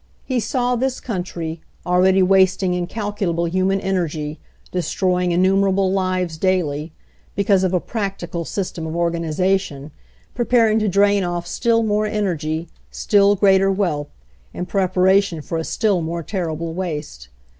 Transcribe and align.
He 0.25 0.39
saw 0.39 0.75
this 0.75 0.99
country, 0.99 1.61
already 1.85 2.23
wasting 2.23 2.73
incalculable 2.73 3.45
human 3.45 3.79
energy, 3.79 4.39
destroying 4.71 5.31
innumerable 5.31 5.91
lives 5.91 6.39
daily, 6.39 6.91
because 7.35 7.63
of 7.63 7.71
a 7.71 7.79
"practical" 7.79 8.43
system 8.43 8.87
of 8.87 8.95
organi 8.95 9.27
zation, 9.29 9.91
preparing 10.33 10.79
to 10.79 10.87
drain 10.87 11.23
off 11.23 11.45
still 11.45 11.83
more 11.83 12.07
energy, 12.07 12.67
still 12.89 13.35
greater 13.35 13.71
wealth, 13.71 14.07
in 14.55 14.65
preparation 14.65 15.39
for 15.39 15.59
a 15.59 15.63
still 15.63 16.01
more 16.01 16.23
terrible 16.23 16.73
waste. 16.73 17.29